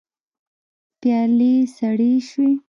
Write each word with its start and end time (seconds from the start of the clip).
پيالې 0.99 1.53
سړې 1.77 2.11
شوې. 2.29 2.51